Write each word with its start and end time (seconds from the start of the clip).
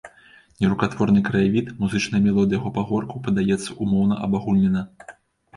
Нерукатворны 0.63 1.19
краявід, 1.27 1.67
музычная 1.83 2.21
мелодыя 2.27 2.57
яго 2.59 2.71
пагоркаў 2.79 3.23
падаецца 3.29 3.79
ўмоўна-абагульнена. 3.83 4.81